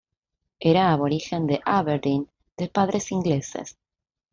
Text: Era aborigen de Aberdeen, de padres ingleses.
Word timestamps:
Era 0.71 0.85
aborigen 0.93 1.45
de 1.45 1.61
Aberdeen, 1.63 2.27
de 2.57 2.67
padres 2.67 3.11
ingleses. 3.11 3.77